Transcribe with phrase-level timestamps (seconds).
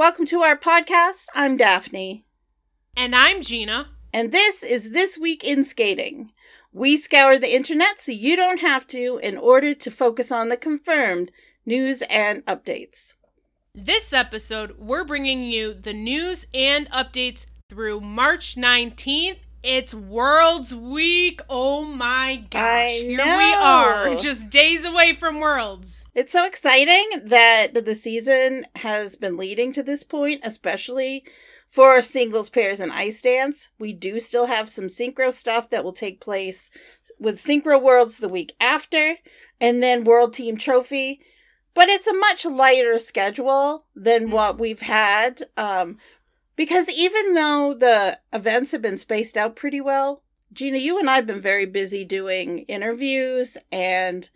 [0.00, 1.26] Welcome to our podcast.
[1.34, 2.24] I'm Daphne.
[2.96, 3.90] And I'm Gina.
[4.14, 6.30] And this is This Week in Skating.
[6.72, 10.56] We scour the internet so you don't have to in order to focus on the
[10.56, 11.30] confirmed
[11.66, 13.12] news and updates.
[13.74, 19.40] This episode, we're bringing you the news and updates through March 19th.
[19.62, 21.42] It's Worlds Week.
[21.50, 22.92] Oh my gosh.
[22.92, 26.06] Here we are, just days away from Worlds.
[26.14, 31.24] It's so exciting that the season has been leading to this point, especially
[31.68, 33.68] for singles, pairs, and ice dance.
[33.78, 36.70] We do still have some synchro stuff that will take place
[37.18, 39.16] with Synchro Worlds the week after,
[39.60, 41.20] and then World Team Trophy.
[41.74, 45.42] But it's a much lighter schedule than what we've had.
[45.58, 45.98] Um,
[46.60, 50.22] because even though the events have been spaced out pretty well,
[50.52, 54.28] Gina, you and I have been very busy doing interviews and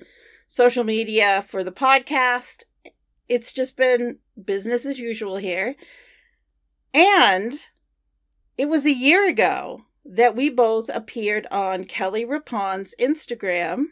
[0.49, 2.63] social media for the podcast.
[3.29, 5.77] It's just been business as usual here.
[6.95, 7.53] And
[8.57, 13.89] it was a year ago that we both appeared on Kelly Rapon's Instagram.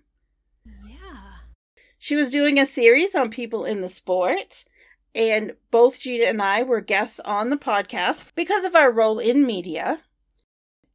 [0.65, 1.35] Yeah.
[1.99, 4.65] She was doing a series on people in the sport,
[5.15, 9.47] and both Gina and I were guests on the podcast because of our role in
[9.47, 10.01] media.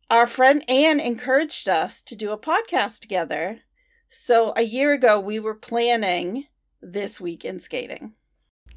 [0.10, 3.60] Our friend Anne encouraged us to do a podcast together.
[4.08, 6.46] So a year ago, we were planning
[6.82, 8.14] this week in skating.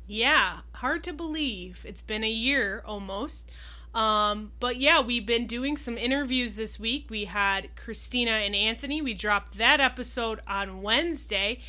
[0.07, 1.85] Yeah, hard to believe.
[1.87, 3.49] It's been a year almost.
[3.95, 7.07] Um, but yeah, we've been doing some interviews this week.
[7.11, 9.03] We had Christina and Anthony.
[9.03, 11.61] We dropped that episode on Wednesday.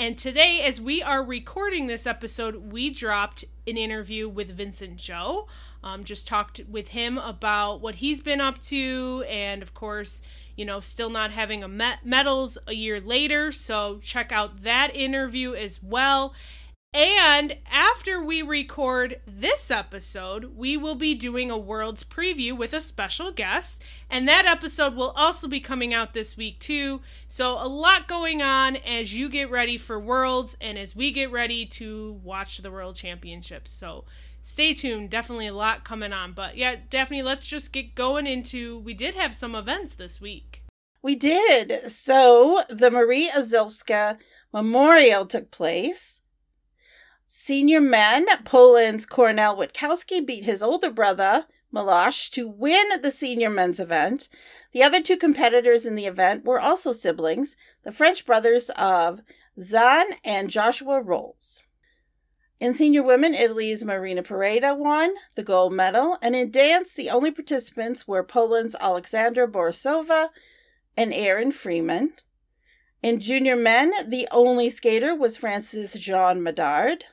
[0.00, 5.46] And today, as we are recording this episode, we dropped an interview with Vincent Zhou.
[5.84, 10.22] Um, just talked with him about what he's been up to, and of course,
[10.56, 13.52] you know, still not having a met- medals a year later.
[13.52, 16.32] So check out that interview as well.
[16.92, 22.80] And after we record this episode, we will be doing a Worlds preview with a
[22.80, 23.80] special guest.
[24.10, 27.00] And that episode will also be coming out this week, too.
[27.28, 31.30] So, a lot going on as you get ready for Worlds and as we get
[31.30, 33.70] ready to watch the World Championships.
[33.70, 34.04] So,
[34.42, 35.10] stay tuned.
[35.10, 36.32] Definitely a lot coming on.
[36.32, 38.80] But yeah, Daphne, let's just get going into.
[38.80, 40.64] We did have some events this week.
[41.02, 41.90] We did.
[41.90, 44.18] So the Maria Olszewska
[44.52, 46.19] Memorial took place.
[47.32, 53.78] Senior men, Poland's Kornel Witkowski beat his older brother, Milosh, to win the senior men's
[53.78, 54.28] event.
[54.72, 59.20] The other two competitors in the event were also siblings, the French brothers of
[59.60, 61.62] Zan and Joshua Rolls.
[62.58, 67.30] In senior women, Italy's Marina Piredda won the gold medal, and in dance, the only
[67.30, 70.30] participants were Poland's Alexandra Borisova
[70.96, 72.12] and Aaron Freeman.
[73.04, 77.04] In junior men, the only skater was Francis Jean Medard.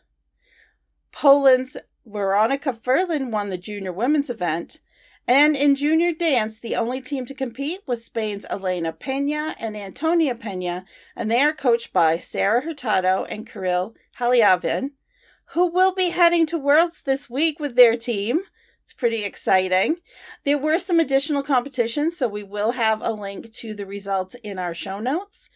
[1.11, 4.79] Poland's Veronica Furlan won the junior women's event.
[5.27, 10.35] And in junior dance, the only team to compete was Spain's Elena Pena and Antonia
[10.35, 10.85] Pena,
[11.17, 14.91] and they are coached by Sara Hurtado and Kirill Khaliavin,
[15.47, 18.39] who will be heading to Worlds this week with their team.
[18.83, 19.97] It's pretty exciting.
[20.45, 24.57] There were some additional competitions, so we will have a link to the results in
[24.57, 25.49] our show notes.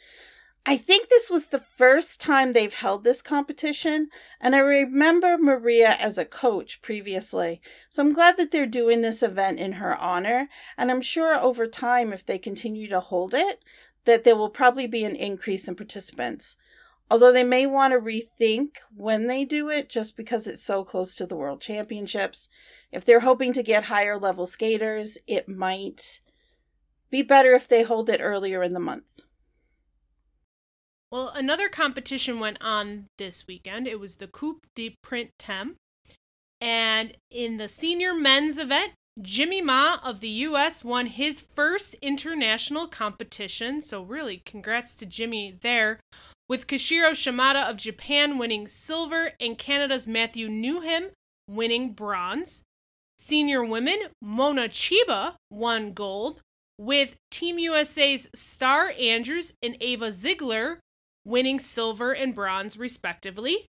[0.64, 5.98] I think this was the first time they've held this competition, and I remember Maria
[6.00, 7.62] as a coach previously.
[7.90, 11.66] So I'm glad that they're doing this event in her honor, and I'm sure over
[11.66, 13.64] time, if they continue to hold it,
[14.06, 16.58] that there will probably be an increase in participants.
[17.10, 21.16] Although they may want to rethink when they do it just because it's so close
[21.16, 22.50] to the World Championships.
[22.92, 26.22] If they're hoping to get higher level skaters, it might
[27.10, 29.24] be better if they hold it earlier in the month.
[31.12, 33.86] Well, another competition went on this weekend.
[33.86, 35.76] It was the Coupe du Printemps.
[36.62, 42.88] And in the senior men's event, Jimmy Ma of the US won his first international
[42.88, 43.82] competition.
[43.82, 46.00] So, really, congrats to Jimmy there.
[46.48, 51.12] With Koshiro Shimada of Japan winning silver and Canada's Matthew Newham
[51.50, 52.64] winning bronze.
[53.20, 56.42] Senior women, Moana Chiba won gold,
[56.78, 60.80] with Team USA's Star Andrews and Ava Ziegler
[61.26, 63.66] winning silver and bronze, respectively.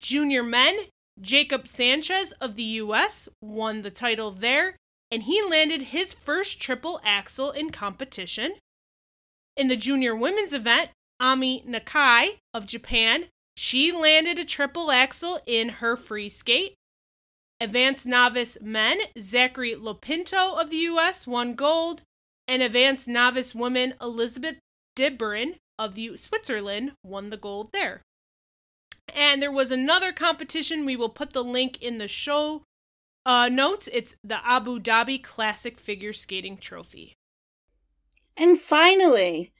[0.00, 0.76] Junior men,
[1.20, 4.76] Jacob Sanchez of the US won the title there,
[5.10, 8.54] and he landed his first triple axel in competition.
[9.56, 13.26] In the junior women's event, Ami Nakai of Japan,
[13.56, 16.74] she landed a triple axel in her free skate.
[17.60, 22.02] Advanced novice men, Zachary Lopinto of the US won gold,
[22.48, 24.58] and advanced novice woman Elizabeth
[24.96, 28.02] Dibrin of the Switzerland won the gold there.
[29.14, 30.84] And there was another competition.
[30.84, 32.62] We will put the link in the show
[33.26, 33.88] uh, notes.
[33.92, 37.14] It's the Abu Dhabi Classic Figure Skating Trophy.
[38.36, 39.52] And finally,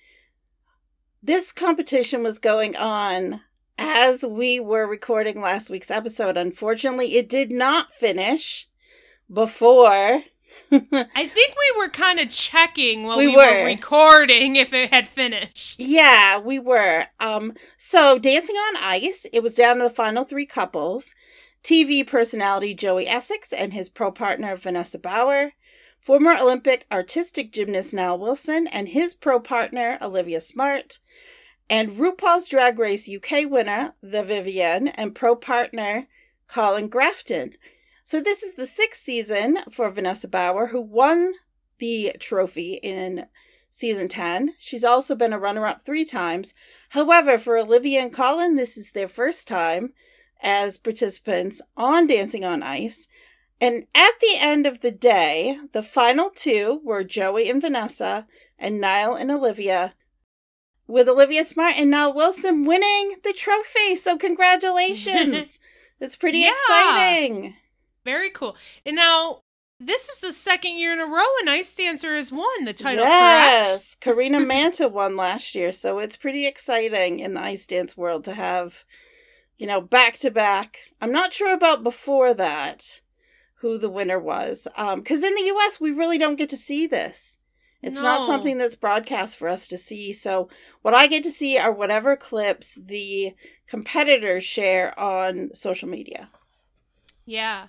[1.22, 3.40] this competition was going on
[3.78, 6.36] as we were recording last week's episode.
[6.36, 8.68] Unfortunately, it did not finish
[9.32, 10.24] before.
[10.72, 13.60] I think we were kind of checking while we, we were.
[13.60, 13.66] were.
[13.66, 15.78] recording if it had finished.
[15.78, 17.06] Yeah, we were.
[17.20, 21.14] Um, so Dancing on Ice, it was down to the final three couples.
[21.62, 25.52] TV personality Joey Essex and his pro partner Vanessa Bauer,
[25.98, 30.98] former Olympic artistic gymnast Nile Wilson and his pro partner Olivia Smart,
[31.70, 36.06] and RuPaul's Drag Race UK winner The Vivienne and pro partner
[36.48, 37.54] Colin Grafton.
[38.06, 41.32] So this is the sixth season for Vanessa Bauer, who won
[41.78, 43.26] the trophy in
[43.70, 44.54] season 10.
[44.60, 46.52] She's also been a runner up three times.
[46.90, 49.94] However, for Olivia and Colin, this is their first time
[50.42, 53.08] as participants on Dancing on Ice.
[53.58, 58.26] And at the end of the day, the final two were Joey and Vanessa,
[58.58, 59.94] and Nile and Olivia,
[60.86, 63.96] with Olivia Smart and Nile Wilson winning the trophy.
[63.96, 65.58] So, congratulations!
[66.00, 66.50] it's pretty yeah.
[66.50, 67.54] exciting.
[68.04, 68.56] Very cool.
[68.84, 69.40] And now,
[69.80, 73.04] this is the second year in a row an ice dancer has won the title.
[73.04, 78.24] Yes, Karina Manta won last year, so it's pretty exciting in the ice dance world
[78.24, 78.84] to have
[79.58, 80.78] you know, back to back.
[81.00, 83.00] I'm not sure about before that
[83.60, 84.66] who the winner was.
[84.76, 87.38] Um, because in the US, we really don't get to see this.
[87.82, 88.02] It's no.
[88.02, 90.12] not something that's broadcast for us to see.
[90.12, 90.48] So,
[90.82, 93.34] what I get to see are whatever clips the
[93.66, 96.30] competitors share on social media.
[97.26, 97.68] Yeah.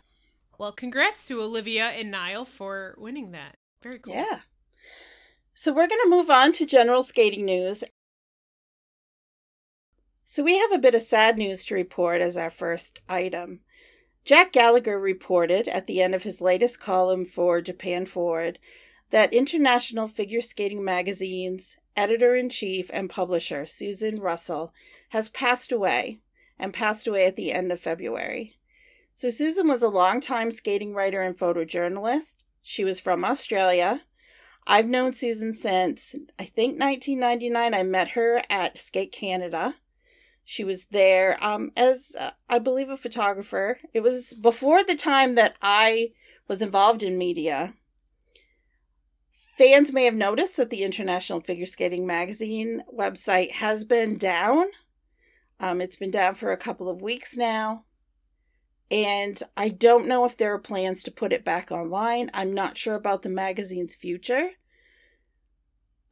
[0.57, 3.57] Well, congrats to Olivia and Nile for winning that.
[3.81, 4.13] Very cool.
[4.13, 4.39] Yeah.
[5.53, 7.83] So, we're going to move on to general skating news.
[10.27, 13.61] So we have a bit of sad news to report as our first item.
[14.25, 18.57] Jack Gallagher reported at the end of his latest column for Japan Forward
[19.11, 24.73] that International Figure Skating Magazine's editor in chief and publisher, Susan Russell,
[25.09, 26.21] has passed away
[26.57, 28.57] and passed away at the end of February.
[29.17, 32.43] So, Susan was a longtime skating writer and photojournalist.
[32.61, 34.01] She was from Australia.
[34.67, 37.73] I've known Susan since, I think, 1999.
[37.73, 39.75] I met her at Skate Canada.
[40.43, 43.79] She was there um, as, uh, I believe, a photographer.
[43.93, 46.11] It was before the time that I
[46.49, 47.73] was involved in media.
[49.31, 54.65] Fans may have noticed that the International Figure Skating Magazine website has been down.
[55.57, 57.84] Um, it's been down for a couple of weeks now.
[58.91, 62.29] And I don't know if there are plans to put it back online.
[62.33, 64.51] I'm not sure about the magazine's future.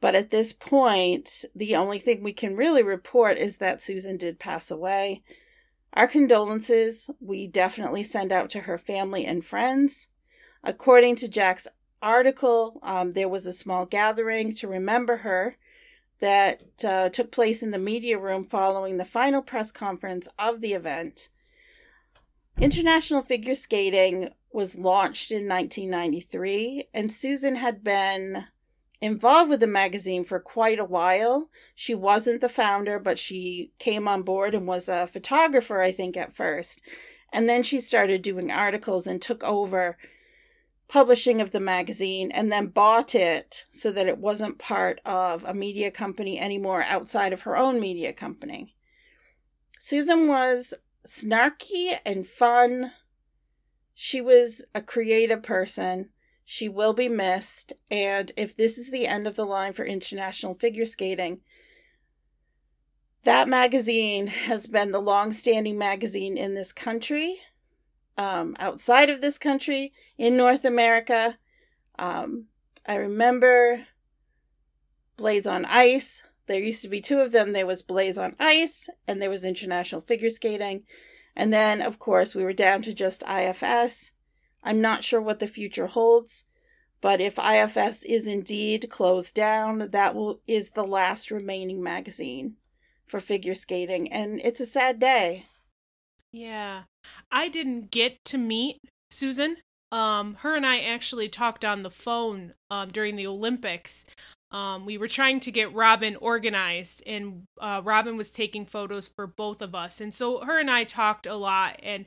[0.00, 4.38] But at this point, the only thing we can really report is that Susan did
[4.38, 5.22] pass away.
[5.94, 10.08] Our condolences we definitely send out to her family and friends.
[10.62, 11.68] According to Jack's
[12.02, 15.56] article, um, there was a small gathering to remember her
[16.20, 20.72] that uh, took place in the media room following the final press conference of the
[20.72, 21.28] event.
[22.58, 28.46] International Figure Skating was launched in 1993, and Susan had been
[29.00, 31.50] involved with the magazine for quite a while.
[31.74, 36.16] She wasn't the founder, but she came on board and was a photographer, I think,
[36.16, 36.80] at first.
[37.32, 39.98] And then she started doing articles and took over
[40.86, 45.52] publishing of the magazine and then bought it so that it wasn't part of a
[45.52, 48.76] media company anymore outside of her own media company.
[49.78, 50.72] Susan was
[51.06, 52.92] snarky and fun.
[53.94, 56.10] She was a creative person
[56.44, 57.72] she will be missed.
[57.90, 61.40] And if this is the end of the line for international figure skating,
[63.24, 67.38] that magazine has been the long-standing magazine in this country,
[68.18, 71.38] um, outside of this country, in North America.
[71.98, 72.46] Um,
[72.86, 73.86] I remember
[75.16, 76.22] Blades on Ice.
[76.46, 77.52] There used to be two of them.
[77.52, 80.84] There was Blades on Ice, and there was International Figure Skating.
[81.36, 84.12] And then, of course, we were down to just IFS.
[84.62, 86.44] I'm not sure what the future holds,
[87.00, 92.56] but if IFS is indeed closed down, that will is the last remaining magazine
[93.06, 95.44] for figure skating and it's a sad day.
[96.32, 96.84] Yeah.
[97.30, 99.58] I didn't get to meet Susan.
[99.92, 104.06] Um her and I actually talked on the phone um during the Olympics.
[104.54, 109.26] Um, we were trying to get Robin organized, and uh, Robin was taking photos for
[109.26, 110.00] both of us.
[110.00, 112.06] And so her and I talked a lot, and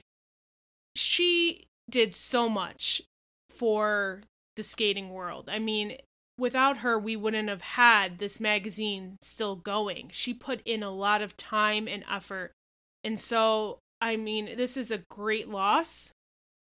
[0.96, 3.02] she did so much
[3.50, 4.22] for
[4.56, 5.50] the skating world.
[5.52, 5.98] I mean,
[6.38, 10.10] without her, we wouldn't have had this magazine still going.
[10.14, 12.54] She put in a lot of time and effort
[13.04, 16.12] And so, I mean, this is a great loss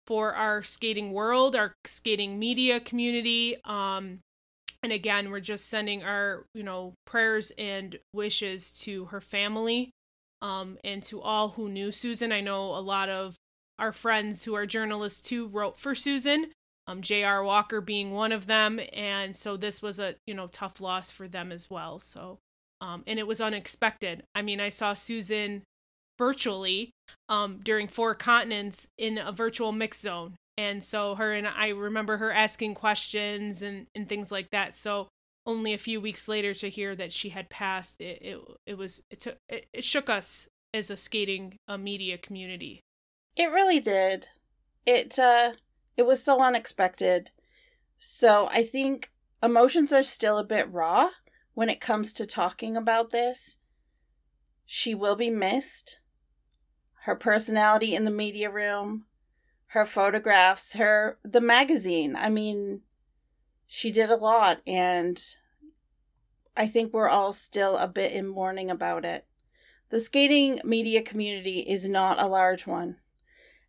[0.07, 3.57] for our skating world, our skating media community.
[3.63, 4.19] Um,
[4.83, 9.91] and again, we're just sending our, you know, prayers and wishes to her family
[10.41, 12.31] um, and to all who knew Susan.
[12.31, 13.35] I know a lot of
[13.77, 16.47] our friends who are journalists too wrote for Susan,
[16.87, 17.43] um, J.R.
[17.43, 18.79] Walker being one of them.
[18.93, 21.99] And so this was a, you know, tough loss for them as well.
[21.99, 22.39] So,
[22.79, 24.23] um, and it was unexpected.
[24.33, 25.61] I mean, I saw Susan
[26.17, 26.91] virtually
[27.29, 30.35] um, during four continents in a virtual mix zone.
[30.61, 34.77] And so her and I remember her asking questions and, and things like that.
[34.77, 35.07] So
[35.43, 38.37] only a few weeks later to hear that she had passed, it it,
[38.67, 42.79] it was it, took, it, it shook us as a skating uh, media community.
[43.35, 44.27] It really did.
[44.85, 45.53] It uh
[45.97, 47.31] it was so unexpected.
[47.97, 49.09] So I think
[49.41, 51.09] emotions are still a bit raw
[51.55, 53.57] when it comes to talking about this.
[54.67, 56.01] She will be missed
[57.05, 59.05] her personality in the media room,
[59.71, 62.15] her photographs, her the magazine.
[62.15, 62.81] I mean,
[63.67, 65.23] she did a lot and
[66.57, 69.25] I think we're all still a bit in mourning about it.
[69.89, 72.97] The skating media community is not a large one,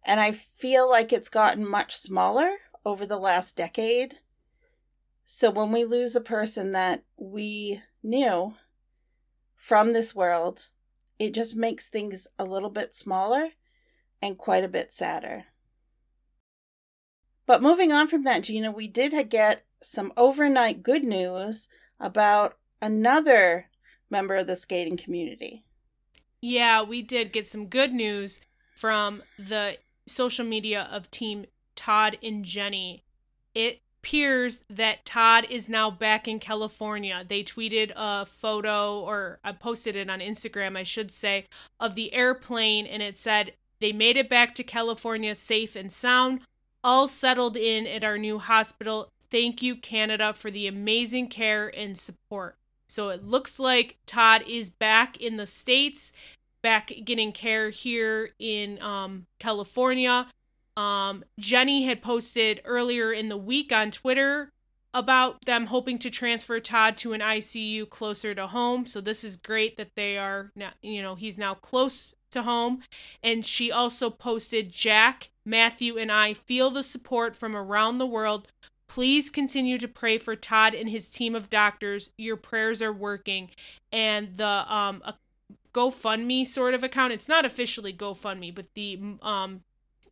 [0.05, 2.51] and I feel like it's gotten much smaller
[2.85, 4.17] over the last decade.
[5.25, 8.55] So when we lose a person that we knew
[9.57, 10.69] from this world,
[11.19, 13.51] it just makes things a little bit smaller
[14.21, 15.47] and quite a bit sadder.
[17.47, 21.69] But moving on from that, Gina, we did get some overnight good news
[21.99, 23.69] about another
[24.11, 25.65] member of the skating community.
[26.41, 28.41] Yeah, we did get some good news
[28.77, 31.47] from the social media of Team
[31.77, 33.03] Todd and Jenni.
[33.55, 37.25] It appears that Todd is now back in California.
[37.27, 41.47] They tweeted a photo, or I posted it on Instagram, I should say,
[41.79, 46.41] of the airplane, and it said they made it back to California safe and sound,
[46.85, 49.09] all settled in at our new hospital.
[49.31, 52.57] Thank you, Canada, for the amazing care and support.
[52.89, 56.13] So it looks like Todd is back in the States,
[56.63, 60.27] back getting care here in um, California.
[60.77, 64.51] Um, Jenni had posted earlier in the week on Twitter
[64.95, 68.87] about them hoping to transfer Todd to an ICU closer to home.
[68.87, 72.83] So this is great that they are now, you know, he's now close to home.
[73.23, 78.49] And she also posted Jack, Matthew, and I feel the support from around the world.
[78.89, 82.11] Please continue to pray for Todd and his team of doctors.
[82.19, 83.51] Your prayers are working.
[83.91, 85.03] And the um
[85.73, 89.63] GoFundMe sort of account, it's not officially GoFundMe, but the um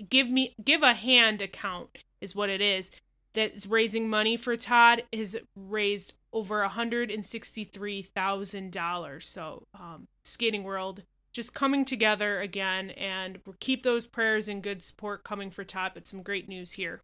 [0.09, 2.91] give me give a hand account is what it is
[3.33, 9.23] that's raising money for Todd has raised over $163,000.
[9.23, 15.25] So, um, Skating World just coming together again and keep those prayers and good support
[15.25, 17.03] coming for Todd, but some great news here.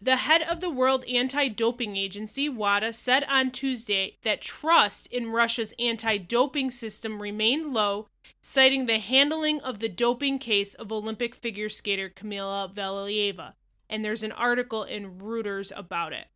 [0.00, 5.30] The head of the World Anti Doping Agency, WADA, said on Tuesday that trust in
[5.30, 8.08] Russia's anti doping system remained low,
[8.42, 13.54] citing the handling of the doping case of Olympic figure skater Kamila Valieva.
[13.88, 16.26] And there's an article in Reuters about it.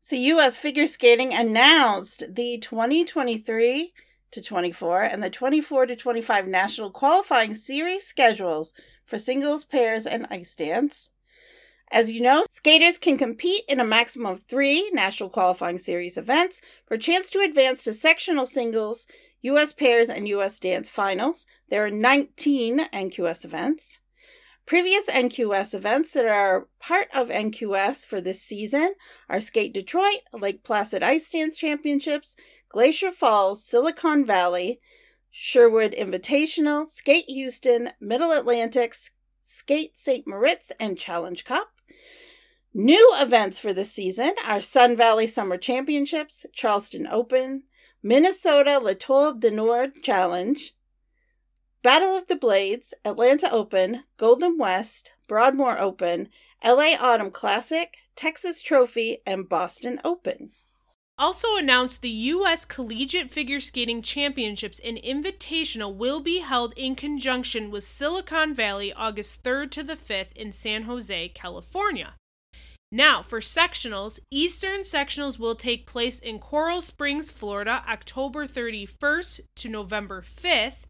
[0.00, 0.56] So, U.S.
[0.56, 3.92] figure skating announced the 2023
[4.32, 8.72] to 24 and the 24 to 25 national qualifying series schedules
[9.04, 11.10] for singles, pairs, and ice dance.
[11.90, 16.60] As you know, skaters can compete in a maximum of three National Qualifying Series events
[16.86, 19.06] for a chance to advance to sectional singles,
[19.40, 19.72] U.S.
[19.72, 20.58] pairs, and U.S.
[20.58, 21.46] dance finals.
[21.70, 24.00] There are 19 NQS events.
[24.66, 28.92] Previous NQS events that are part of NQS for this season
[29.30, 32.36] are Skate Detroit, Lake Placid Ice Dance Championships,
[32.68, 34.80] Glacier Falls, Silicon Valley,
[35.30, 38.94] Sherwood Invitational, Skate Houston, Middle Atlantic,
[39.40, 40.26] Skate St.
[40.26, 41.68] Moritz, and Challenge Cup.
[42.74, 47.64] New events for this season are Sun Valley Summer Championships, Charleston Open,
[48.02, 50.74] Minnesota L'Etoile du Nord Challenge,
[51.82, 56.28] Battle of the Blades, Atlanta Open, Golden West, Broadmoor Open,
[56.62, 60.50] LA Autumn Classic, Texas Trophy, and Boston Open.
[61.18, 62.64] Also announced the U.S.
[62.64, 69.42] Collegiate Figure Skating Championships and Invitational will be held in conjunction with Silicon Valley August
[69.42, 72.14] 3rd to the 5th in San Jose, California.
[72.92, 79.68] Now, for sectionals, Eastern sectionals will take place in Coral Springs, Florida, October 31st to
[79.68, 80.86] November 5th.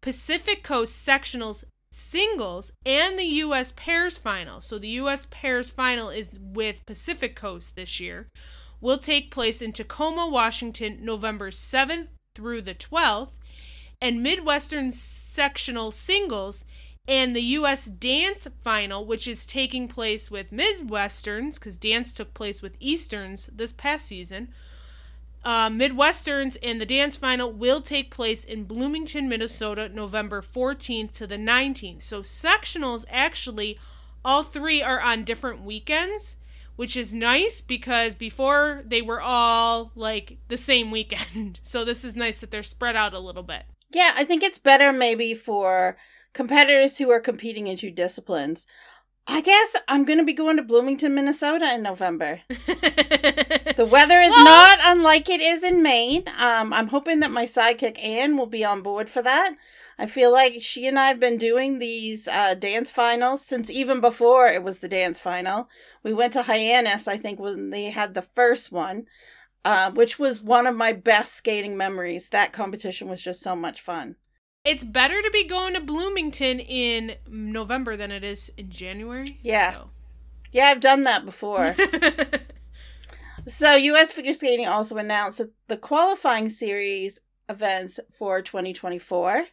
[0.00, 4.60] Pacific Coast sectionals singles and the US pairs final.
[4.60, 8.28] So the US pairs final is with Pacific Coast this year.
[8.80, 13.32] Will take place in Tacoma, Washington, November 7th through the 12th.
[14.00, 16.64] and Midwestern sectional singles
[17.08, 17.86] and the U.S.
[17.86, 23.72] dance final, which is taking place with Midwesterns, because dance took place with Easterns this
[23.72, 24.52] past season.
[25.42, 31.26] Uh, Midwesterns and the dance final will take place in Bloomington, Minnesota, November 14th to
[31.26, 32.02] the 19th.
[32.02, 33.78] So, sectionals actually,
[34.22, 36.36] all three are on different weekends,
[36.78, 41.58] which is nice because before they were all like the same weekend.
[41.64, 43.64] so, this is nice that they're spread out a little bit.
[43.90, 45.96] Yeah, I think it's better maybe for
[46.34, 48.64] competitors who are competing in two disciplines.
[49.26, 52.42] I guess I'm going to be going to Bloomington, Minnesota in November.
[53.78, 56.24] the weather is not unlike it is in Maine.
[56.36, 59.54] Um, I'm hoping that my sidekick Anne will be on board for that.
[59.96, 64.00] I feel like she and I have been doing these uh, dance finals since even
[64.00, 65.68] before it was the dance final.
[66.02, 69.06] We went to Hyannis, I think, when they had the first one,
[69.64, 72.30] uh, which was one of my best skating memories.
[72.30, 74.16] That competition was just so much fun.
[74.64, 79.38] It's better to be going to Bloomington in November than it is in January.
[79.40, 79.74] Yeah.
[79.74, 79.90] So.
[80.50, 81.76] Yeah, I've done that before.
[83.48, 89.46] so, US Figure Skating also announced that the qualifying series events for 2024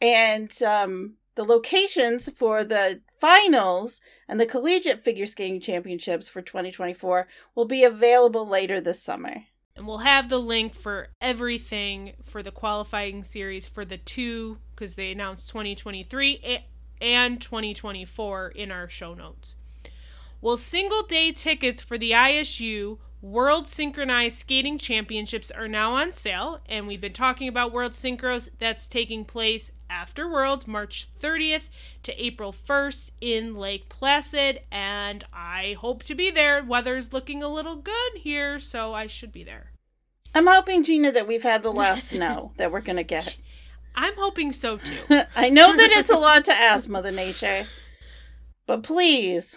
[0.00, 7.26] and um, the locations for the finals and the collegiate figure skating championships for 2024
[7.54, 9.44] will be available later this summer.
[9.76, 14.94] And we'll have the link for everything for the qualifying series for the two, because
[14.94, 16.60] they announced 2023
[17.00, 19.54] and 2024 in our show notes.
[20.40, 26.60] Well, single day tickets for the ISU World Synchronized Skating Championships are now on sale,
[26.68, 28.50] and we've been talking about World Synchros.
[28.58, 31.70] That's taking place after Worlds, March 30th
[32.02, 36.62] to April 1st in Lake Placid, and I hope to be there.
[36.62, 39.72] Weather's looking a little good here, so I should be there.
[40.34, 43.38] I'm hoping, Gina, that we've had the last snow that we're going to get.
[43.94, 44.98] I'm hoping so too.
[45.34, 47.68] I know that it's a lot to ask, Mother Nature,
[48.66, 49.56] but please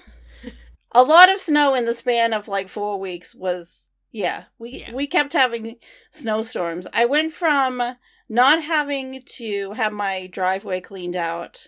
[0.97, 4.91] a lot of snow in the span of like four weeks was yeah we yeah.
[4.91, 5.75] we kept having
[6.12, 6.88] snowstorms.
[6.91, 11.67] I went from not having to have my driveway cleaned out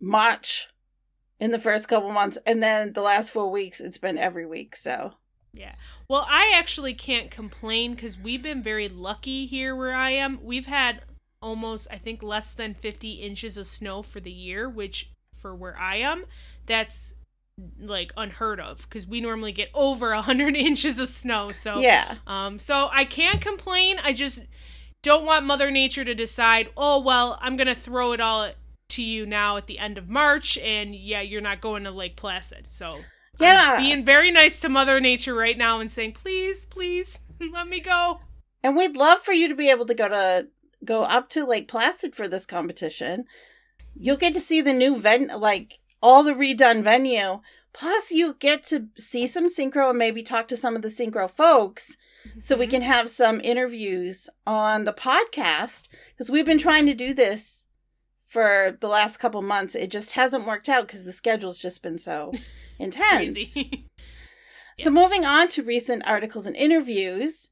[0.00, 0.66] much
[1.38, 4.74] in the first couple months and then the last four weeks it's been every week
[4.74, 5.12] so.
[5.52, 5.76] Yeah.
[6.08, 10.40] Well i actually can't complain because we've been very lucky here where i am.
[10.42, 11.02] We've had
[11.40, 15.76] almost i think less than 50 inches of snow for the year which for where
[15.76, 16.24] i am
[16.66, 17.16] that's
[17.78, 22.16] like unheard of because we normally get over 100 inches of snow so yeah.
[22.26, 24.44] um so i can't complain i just
[25.02, 28.50] don't want mother nature to decide oh well i'm gonna throw it all
[28.88, 32.16] to you now at the end of march and yeah you're not going to lake
[32.16, 32.98] placid so
[33.38, 33.72] yeah.
[33.72, 37.18] I'm being very nice to mother nature right now and saying please please
[37.52, 38.20] let me go.
[38.62, 40.48] And we'd love for you to be able to go to
[40.84, 43.24] go up to lake placid for this competition.
[43.94, 47.40] You'll get to see the new vent like all the redone venue.
[47.72, 51.30] Plus, you get to see some synchro and maybe talk to some of the synchro
[51.30, 52.38] folks mm-hmm.
[52.38, 52.72] so we mm-hmm.
[52.72, 57.66] can have some interviews on the podcast because we've been trying to do this
[58.26, 59.74] for the last couple months.
[59.74, 62.32] It just hasn't worked out because the schedule's just been so
[62.78, 63.56] intense.
[64.78, 67.50] So, moving on to recent articles and interviews.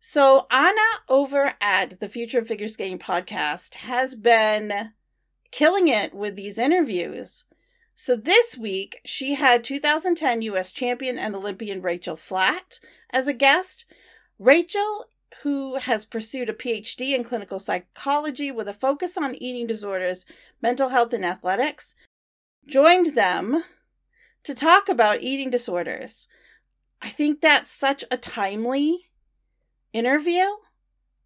[0.00, 4.92] So, Anna over at the Future of Figure Skating podcast has been
[5.50, 7.44] killing it with these interviews.
[7.98, 12.78] So this week, she had 2010 US champion and Olympian Rachael Flatt
[13.10, 13.86] as a guest.
[14.38, 15.06] Rachael,
[15.42, 20.26] who has pursued a PhD in clinical psychology with a focus on eating disorders,
[20.60, 21.94] mental health, and athletics,
[22.66, 23.64] joined them
[24.44, 26.28] to talk about eating disorders.
[27.00, 29.08] I think that's such a timely
[29.94, 30.44] interview.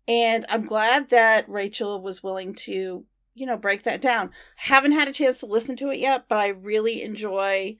[0.07, 4.31] And I'm glad that Rachael was willing to you know, break that down.
[4.57, 7.77] Haven't had a chance to listen to it yet, but I really enjoy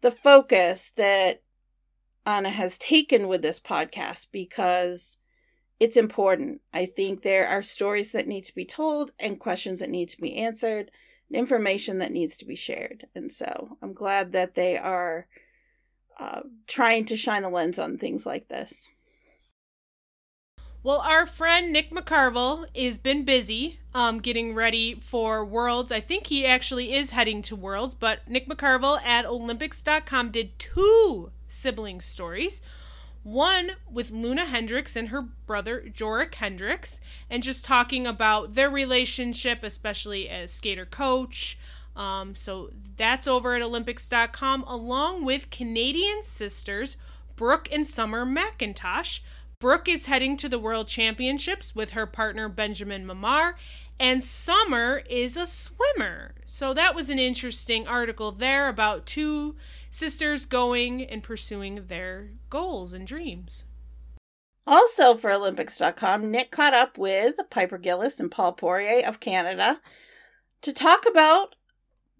[0.00, 1.42] the focus that
[2.26, 5.18] Anna has taken with this podcast because
[5.80, 6.60] it's important.
[6.72, 10.20] I think there are stories that need to be told and questions that need to
[10.20, 10.90] be answered,
[11.32, 13.06] information that needs to be shared.
[13.14, 15.26] And so I'm glad that they are
[16.18, 18.88] uh, trying to shine a lens on things like this.
[20.84, 25.90] Well, our friend Nick McCarvel has been busy um, getting ready for Worlds.
[25.90, 31.30] I think he actually is heading to Worlds, but Nick McCarvel at Olympics.com did two
[31.48, 32.60] sibling stories.
[33.22, 39.64] One with Loena Hendrickx and her brother Jorik Hendrickx, and just talking about their relationship,
[39.64, 41.56] especially as skater coach.
[41.96, 46.98] Um, so that's over at Olympics.com, along with Canadian sisters
[47.36, 49.20] Brooke and Summer McIntosh
[49.64, 53.54] Brooke is heading to the World Championships with her partner Benjamin Mimar,
[53.98, 56.34] and Summer is a swimmer.
[56.44, 59.56] So that was an interesting article there about two
[59.90, 63.64] sisters going and pursuing their goals and dreams.
[64.66, 69.80] Also for Olympics.com, Nick caught up with Piper Gilles and Paul Poirier of Canada
[70.60, 71.54] to talk about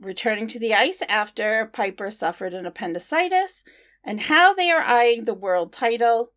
[0.01, 3.65] returning to the ice after Piper suffered an appendicitis
[4.03, 6.31] and how they are eyeing the world title.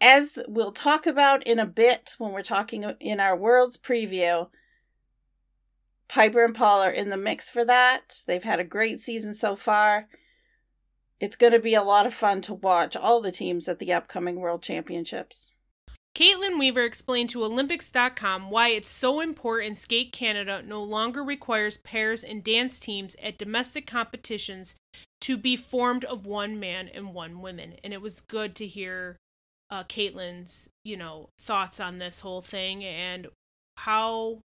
[0.00, 4.48] As we'll talk about in a bit when we're talking in our world's preview,
[6.08, 8.22] Piper and Paul are in the mix for that.
[8.26, 10.08] They've had a great season so far.
[11.18, 13.92] It's going to be a lot of fun to watch all the teams at the
[13.92, 15.52] upcoming World Championships.
[16.14, 22.24] Kaitlyn Weaver explained to Olympics.com why it's so important Skate Canada no longer requires pairs
[22.24, 24.76] and dance teams at domestic competitions
[25.20, 27.74] to be formed of one man and one woman.
[27.82, 29.18] And it was good to hear
[29.70, 33.28] uh, Kaitlyn's, you know, thoughts on this whole thing and
[33.76, 34.40] how,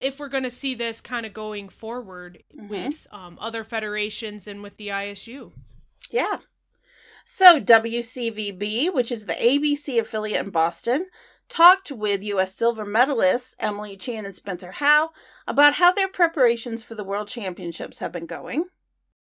[0.00, 2.68] if we're going to see this kind of going forward mm-hmm.
[2.68, 5.52] with um, other federations and with the ISU.
[6.10, 6.38] Yeah.
[7.24, 11.06] So, WCVB, which is the ABC affiliate in Boston,
[11.48, 12.54] talked with U.S.
[12.54, 15.10] silver medalists Emily Chan and Spencer Howe
[15.46, 18.66] about how their preparations for the World Championships have been going.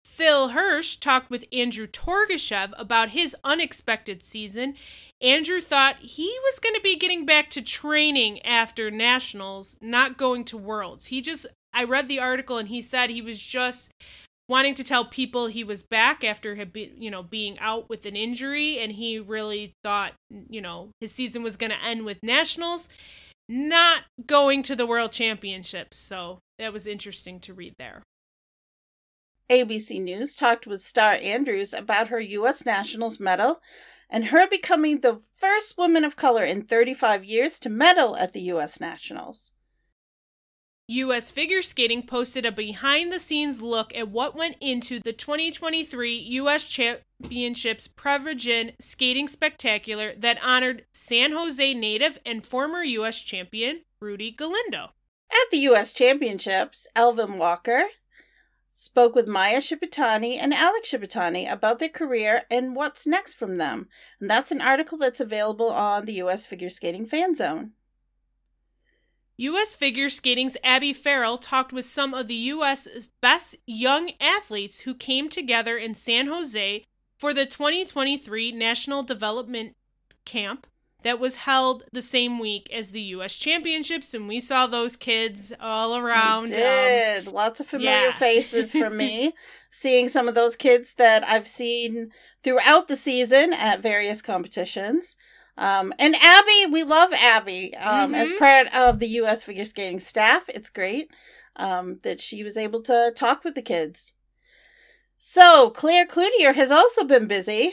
[0.05, 4.75] Phil Hersh talked with Andrew Torgashev about his unexpected season.
[5.21, 10.45] Andrew thought he was going to be getting back to training after nationals, not going
[10.45, 11.07] to worlds.
[11.07, 13.91] He just, I read the article and he said he was just
[14.47, 18.77] wanting to tell people he was back after you know, being out with an injury
[18.77, 20.13] and he really thought,
[20.49, 22.89] you know, his season was going to end with nationals,
[23.47, 25.97] not going to the world championships.
[25.97, 28.03] So, that was interesting to read there.
[29.53, 32.65] ABC News talked with Star Andrews about her U.S.
[32.65, 33.61] Nationals medal
[34.09, 38.41] and her becoming the first woman of color in 35 years to medal at the
[38.41, 38.79] U.S.
[38.79, 39.51] Nationals.
[40.87, 41.29] U.S.
[41.29, 46.67] Figure Skating posted a behind the scenes look at what went into the 2023 U.S.
[46.67, 53.21] Championships Prevagen Skating Spectacular that honored San Jose native and former U.S.
[53.21, 54.93] champion Rudy Galindo.
[55.31, 55.93] At the U.S.
[55.93, 57.85] Championships, Elvin Walker
[58.75, 63.87] spoke with Maia Shibutani and Alex Shibutani about their career and what's next from them.
[64.19, 66.47] And that's an article that's available on the U.S.
[66.47, 67.71] Figure Skating Fan Zone.
[69.37, 69.75] U.S.
[69.75, 75.29] Figure Skating's Abby Farrell talked with some of the U.S.'s best young athletes who came
[75.29, 76.83] together in San Jose
[77.17, 79.75] for the 2023 National Development
[80.25, 80.65] Camp
[81.03, 83.35] that was held the same week as the U.S.
[83.35, 86.49] Championships, and we saw those kids all around.
[86.49, 88.11] We um, did um, lots of familiar yeah.
[88.11, 89.33] faces for me.
[89.69, 92.11] Seeing some of those kids that I've seen
[92.43, 95.15] throughout the season at various competitions.
[95.57, 98.15] Um, and Abby, we love Abby um, mm-hmm.
[98.15, 99.43] as part of the U.S.
[99.43, 100.49] figure skating staff.
[100.49, 101.11] It's great
[101.55, 104.13] um, that she was able to talk with the kids.
[105.17, 107.71] So, Claire Cloutier has also been busy,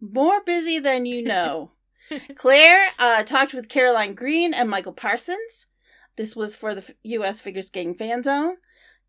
[0.00, 1.70] more busy than you know.
[2.36, 5.66] Claire uh, talked with Caroline Green and Michael Parsons.
[6.16, 7.40] This was for the U.S.
[7.40, 8.56] Figure Skating Fan Zone.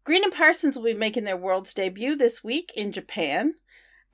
[0.04, 3.56] Green and Parsons will be making their world's debut this week in Japan.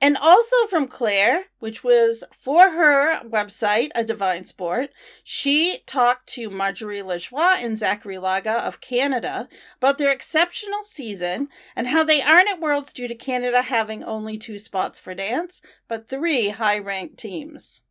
[0.00, 4.90] And also from Claire, which was for her website, A Divine Sport,
[5.22, 11.86] she talked to Marjorie Lajoie and Zachary Lagha of Canada about their exceptional season and
[11.86, 16.08] how they aren't at Worlds due to Canada having only two spots for dance, but
[16.08, 17.81] three high ranked teams.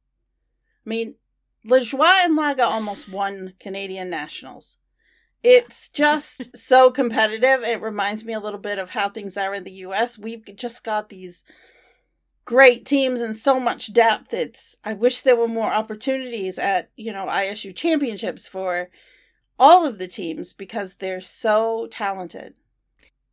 [0.86, 1.16] I mean,
[1.66, 4.78] Lajoie and Lagha almost won Canadian nationals.
[5.44, 7.64] It's just so competitive.
[7.64, 10.18] It reminds me a little bit of how things are in the US.
[10.18, 11.44] We've just got these
[12.46, 14.34] great teams and so much depth.
[14.34, 18.90] It's I wish there were more opportunities at, you know, ISU championships for
[19.60, 22.56] all of the teams because they're so talented.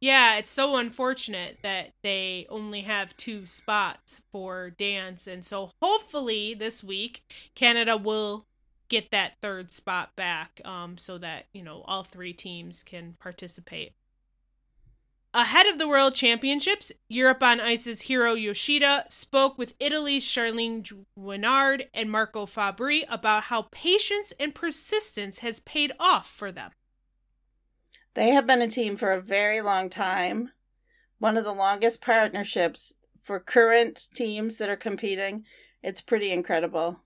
[0.01, 6.55] Yeah, it's so unfortunate that they only have two spots for dance and so hopefully
[6.55, 7.23] this week
[7.57, 8.47] Canada will
[8.89, 13.93] get that third spot back um so that, you know, all three teams can participate.
[15.35, 20.83] Ahead of the World Championships, Europe on Ice's Hiro Yoshida spoke with Italy's Charlene
[21.19, 26.71] Guignard and Marco Fabbri about how patience and persistence has paid off for them.
[28.19, 30.51] They have been a team for a very long time,
[31.21, 35.45] one of the longest partnerships for current teams that are competing.
[35.85, 36.99] It's pretty incredible.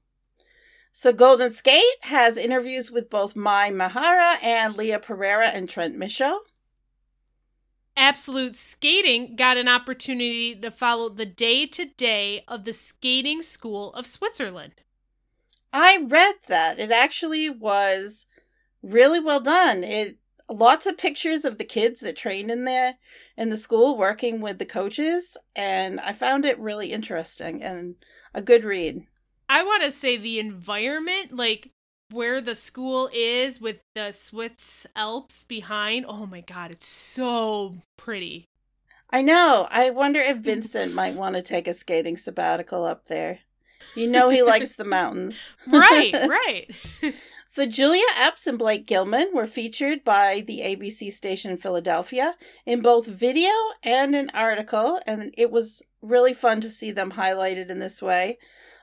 [0.90, 6.38] So, Golden Skate has interviews with both Mai Mihara and Lia Pereira and Trennt Michaud.
[7.94, 13.92] Absolute Skating got an opportunity to follow the day to day of the skating school
[13.92, 14.80] of Switzerland.
[15.74, 16.78] I read that.
[16.78, 18.24] It actually was
[18.82, 19.84] really well done.
[19.84, 20.16] It
[20.48, 22.94] lots of pictures of the kids that trained in there
[23.36, 27.96] in the school working with the coaches and I found it really interesting and
[28.34, 29.06] a good read.
[29.48, 31.70] I want to say the environment like
[32.10, 36.04] where the school is with the Swiss Alps behind.
[36.06, 38.48] Oh my god, it's so pretty.
[39.10, 39.68] I know.
[39.70, 43.40] I wonder if Vincent might want to take a skating sabbatical up there.
[43.94, 45.50] You know he likes the mountains.
[45.66, 46.70] right, right.
[47.52, 52.34] So Julia Epps and Blake Gilman were featured by the ABC station in Philadelphia
[52.64, 53.50] in both video
[53.82, 58.38] and an article, and it was really fun to see them highlighted in this way.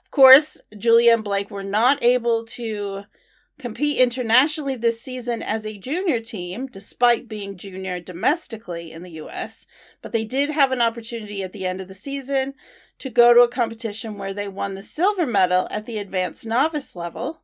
[0.05, 3.05] Of course, Julia and Blake were not able to
[3.57, 9.65] compete internationally this season as a junior team, despite being junior domestically in the US,
[10.03, 12.53] but they did have an opportunity at the end of the season
[12.99, 16.95] to go to a competition where they won the silver medal at the advanced novice
[16.95, 17.41] level.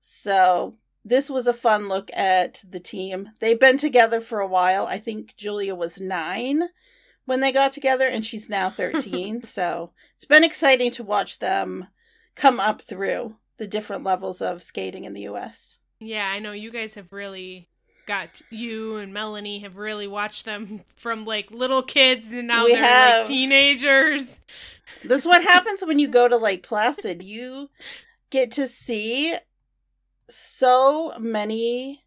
[0.00, 3.30] So, this was a fun look at the team.
[3.40, 4.86] They've been together for a while.
[4.86, 6.64] I think Julia was nine
[7.26, 9.42] when they got together, and she's now 13.
[9.42, 11.88] so, it's been exciting to watch them
[12.34, 15.78] come up through the different levels of skating in the US.
[15.98, 17.68] Yeah, I know you guys have really
[18.06, 22.72] got you and Melanie have really watched them from like little kids and now we
[22.72, 23.18] they're have.
[23.20, 24.40] like teenagers.
[25.04, 27.22] This is what happens when you go to Lake Placid.
[27.22, 27.68] You
[28.30, 29.36] get to see
[30.30, 32.04] so many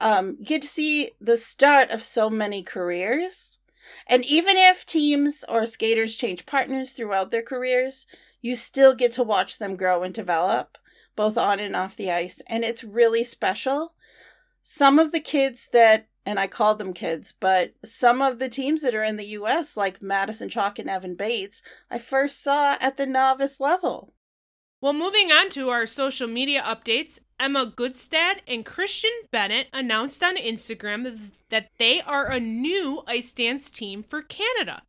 [0.00, 3.58] um get to see the start of so many careers.
[4.06, 8.06] And even if teams or skaters change partners throughout their careers,
[8.40, 10.78] you still get to watch them grow and develop,
[11.16, 12.42] both on and off the ice.
[12.46, 13.94] And it's really special.
[14.62, 18.82] Some of the kids that, and I call them kids, but some of the teams
[18.82, 22.96] that are in the US, like Madison Chock and Evan Bates, I first saw at
[22.96, 24.12] the novice level.
[24.80, 30.36] Well, moving on to our social media updates, Emma Goodstad and Christian Bennett announced on
[30.36, 34.82] Instagram that they are a new ice dance team for Canada.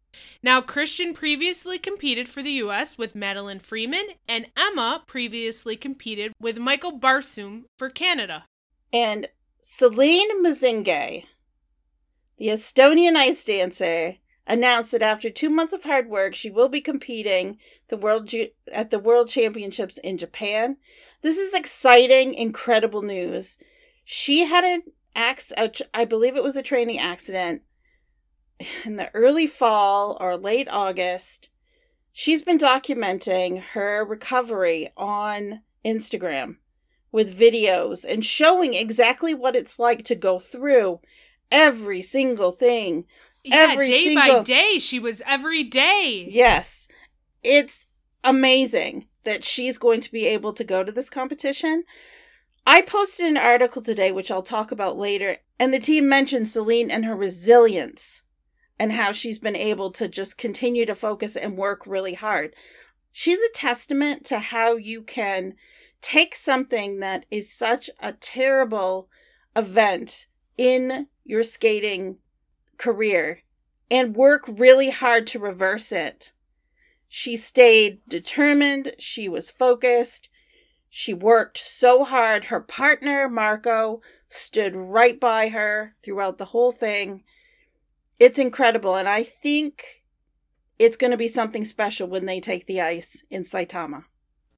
[0.44, 2.98] Now, Christian previously competed for the U.S.
[2.98, 8.46] with Madeline Freeman, and Emma previously competed with Michael Barsoom for Canada.
[8.94, 9.28] And
[9.64, 11.26] Solène Mazingue,
[12.38, 14.18] the Estonian ice dancer,
[14.50, 17.58] announced that after two months of hard work, she will be competing
[17.88, 18.30] the world
[18.74, 20.78] at the World Championships in Japan.
[21.22, 23.58] This is exciting, incredible news.
[24.04, 24.84] She had an
[25.16, 27.62] accident, I believe it was a training accident,
[28.84, 31.50] in the early fall or late August,
[32.12, 36.58] she's been documenting her recovery on Instagram
[37.12, 41.00] with videos and showing exactly what it's like to go through
[41.52, 43.06] every single thing.
[43.44, 44.38] Yeah, every day single...
[44.38, 44.80] by day.
[44.80, 46.28] She was every day.
[46.32, 46.88] Yes.
[47.44, 47.88] It's
[48.24, 51.84] amazing that she's going to be able to go to this competition.
[52.66, 56.92] I posted an article today, which I'll talk about later, and the team mentioned Celine
[56.92, 58.24] and her resilience
[58.80, 62.56] and how she's been able to just continue to focus and work really hard.
[63.12, 65.56] She's a testament to how you can
[66.02, 69.10] take something that is such a terrible
[69.56, 72.18] event in your skating
[72.80, 73.42] career
[73.92, 76.32] and work really hard to reverse it.
[77.08, 80.30] She stayed determined, she was focused,
[80.90, 82.46] she worked so hard.
[82.46, 87.24] Her partner, Marco, stood right by her throughout the whole thing
[88.20, 88.96] it's incredible.
[88.96, 90.04] And I think
[90.78, 94.04] it's going to be something special when they take the ice in Saitama.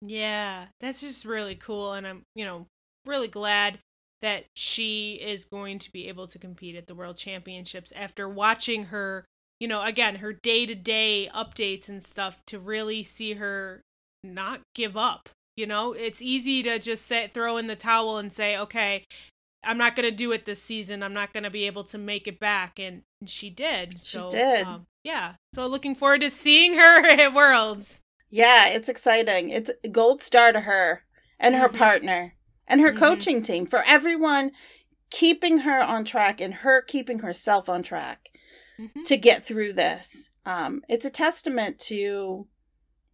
[0.01, 1.93] Yeah, that's just really cool.
[1.93, 2.67] And I'm, you know,
[3.05, 3.79] really glad
[4.21, 8.85] that she is going to be able to compete at the World Championships after watching
[8.85, 9.25] her,
[9.59, 13.81] you know, again, her day to day updates and stuff to really see her
[14.23, 15.29] not give up.
[15.57, 19.05] You know, it's easy to just say, throw in the towel and say, okay,
[19.63, 21.03] I'm not going to do it this season.
[21.03, 22.79] I'm not going to be able to make it back.
[22.79, 24.01] And she did.
[24.01, 24.65] So, she did.
[24.65, 25.33] Um, yeah.
[25.53, 28.01] So looking forward to seeing her at Worlds.
[28.29, 29.49] Yeah, it's exciting.
[29.49, 31.03] It's gold star to her
[31.39, 31.77] and her mm-hmm.
[31.77, 32.35] partner
[32.71, 32.99] and her mm-hmm.
[32.99, 34.51] coaching team for everyone
[35.11, 38.29] keeping her on track and her keeping herself on track
[38.79, 39.03] mm-hmm.
[39.03, 40.29] to get through this.
[40.45, 42.47] Um, it's a testament to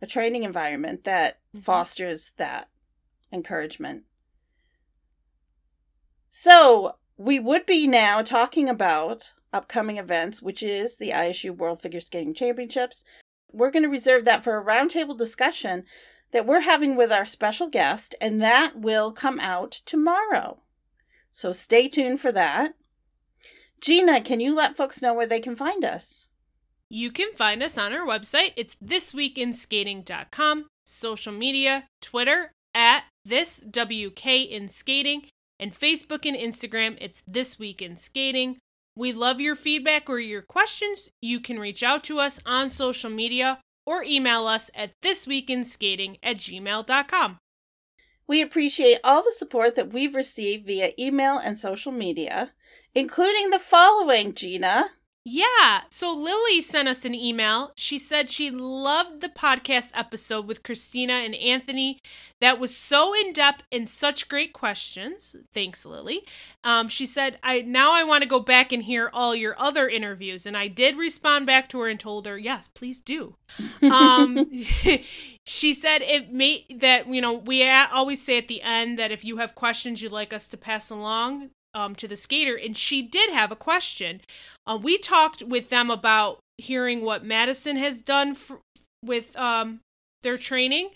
[0.02, 1.62] a training environment that mm-hmm.
[1.62, 2.70] fosters that
[3.34, 4.04] encouragement.
[6.30, 12.00] So, we would be now talking about upcoming events, which is the ISU World Figure
[12.00, 13.04] Skating Championships.
[13.52, 15.86] We're going to reserve that for a roundtable discussion
[16.31, 20.61] that we're having with our special guest, and that will come out tomorrow.
[21.31, 22.73] So stay tuned for that.
[23.79, 26.27] Gina, can you let folks know where they can find us?
[26.89, 28.53] You can find us on our website.
[28.55, 35.23] It's thisweekinskating.com, social media, Twitter at this WK in skating
[35.59, 36.97] and Facebook and Instagram.
[37.01, 38.57] It's This Week in Skating.
[38.95, 41.09] We love your feedback or your questions.
[41.21, 46.36] You can reach out to us on social media or email us at thisweekinskating at
[46.36, 47.38] gmail.com.
[48.28, 52.52] We appreciate all the support that we've received via email and social media,
[52.93, 54.89] including the following, Gina.
[55.29, 55.81] Yeah.
[55.89, 57.73] So Lily sent us an email.
[57.75, 61.99] She said she loved the podcast episode with Christina and Anthony.
[62.39, 65.35] That was so in depth and such great questions.
[65.53, 66.21] Thanks, Lily.
[66.63, 69.89] Um, she said, "I now I want to go back and hear all your other
[69.89, 73.35] interviews." And I did respond back to her and told her, "Yes, please do."
[73.81, 74.49] Um,
[75.45, 79.25] she said it may that you know we always say at the end that if
[79.25, 83.01] you have questions you'd like us to pass along um, to the skater, and she
[83.01, 84.21] did have a question.
[84.65, 88.60] Uh, we talked with them about hearing what Madison has done for,
[89.03, 89.80] with um,
[90.23, 90.89] their training.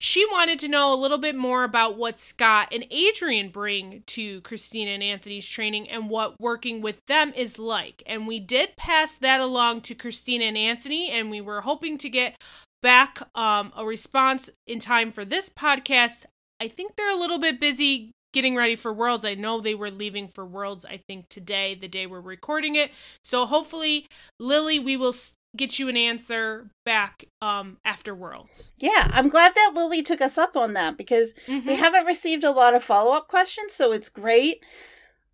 [0.00, 4.40] She wanted to know a little bit more about what Scott and Adrian bring to
[4.40, 8.02] Christina and Anthony's training and what working with them is like.
[8.04, 12.08] And we did pass that along to Christina and Anthony, and we were hoping to
[12.08, 12.34] get
[12.82, 16.24] back um, a response in time for this podcast.
[16.60, 19.24] I think they're a little bit busy getting ready for Worlds.
[19.24, 22.90] I know they were leaving for Worlds, I think today, the day we're recording it.
[23.22, 25.14] So hopefully, Lily, we will
[25.54, 28.72] get you an answer back um, after Worlds.
[28.78, 31.68] Yeah, I'm glad that Lily took us up on that because mm-hmm.
[31.68, 33.74] we haven't received a lot of follow up questions.
[33.74, 34.64] So it's great.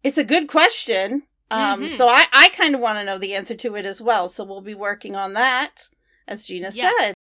[0.03, 1.23] It's a good question.
[1.51, 1.87] Um, mm-hmm.
[1.89, 4.29] So I, I kind of want to know the answer to it as well.
[4.29, 5.89] So we'll be working on that,
[6.27, 6.91] as Gina yeah.
[6.99, 7.15] said.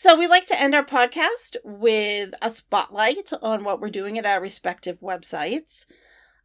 [0.00, 4.24] So, we like to end our podcast with a spotlight on what we're doing at
[4.24, 5.86] our respective websites.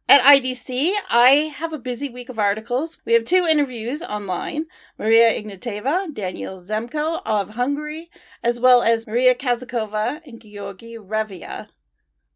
[0.08, 2.98] At IDC, I have a busy week of articles.
[3.04, 4.64] We have two interviews online
[4.98, 8.10] Maria Ignateva, Daniel Szemko of Hungary,
[8.42, 11.68] as well as Maria Kazakova and Georgi Reviya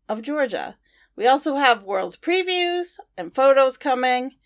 [0.09, 0.77] of Georgia.
[1.17, 4.37] We also have world's previews and photos coming.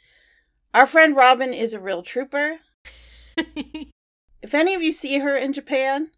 [0.72, 2.60] Our friend Robin is a real trooper.
[3.36, 6.12] if any of you see her in Japan,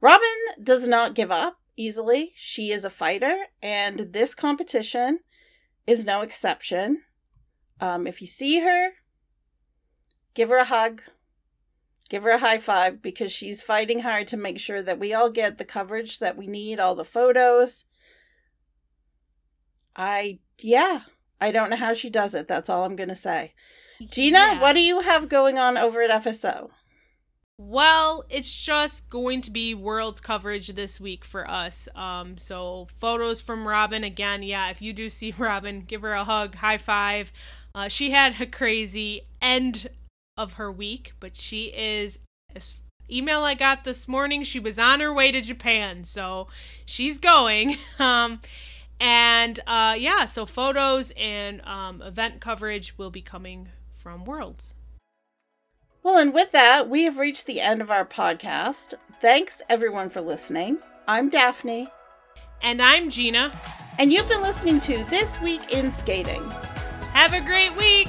[0.00, 0.28] Robin
[0.62, 2.32] does not give up easily.
[2.36, 5.20] She is a fighter, and this competition
[5.86, 7.02] is no exception.
[7.80, 8.90] Um, if you see her,
[10.34, 11.02] give her a hug,
[12.08, 15.30] give her a high five because she's fighting hard to make sure that we all
[15.30, 17.84] get the coverage that we need, all the photos.
[19.96, 21.00] I, yeah,
[21.40, 22.48] I don't know how she does it.
[22.48, 23.54] That's all I'm going to say.
[24.10, 24.60] Gina, yeah.
[24.60, 26.70] what do you have going on over at FSO?
[27.60, 31.88] Well, it's just going to be world's coverage this week for us.
[31.96, 34.44] Um, so photos from Robin again.
[34.44, 37.32] Yeah, if you do see Robin, give her a hug, high five.
[37.74, 39.88] Uh, she had a crazy end
[40.36, 42.20] of her week, but she is.
[43.10, 44.42] Email I got this morning.
[44.44, 46.46] She was on her way to Japan, so
[46.84, 47.76] she's going.
[47.98, 48.40] Um,
[49.00, 54.74] and uh, yeah, so photos and um, event coverage will be coming from Worlds.
[56.08, 58.94] Well, and with that, we have reached the end of our podcast.
[59.20, 60.78] Thanks everyone for listening.
[61.06, 61.88] I'm Daphne.
[62.62, 63.52] And I'm Gina.
[63.98, 66.42] And you've been listening to This Week in Skating.
[67.12, 68.08] Have a great week!